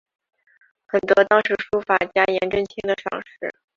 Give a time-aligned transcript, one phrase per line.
[0.87, 3.53] 很得当时书法家颜真卿的赏识。